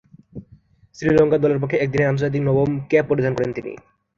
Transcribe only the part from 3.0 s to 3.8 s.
পরিধান করেন তিনি।